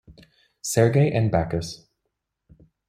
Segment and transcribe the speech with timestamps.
[0.63, 1.85] Serge and Bacchus.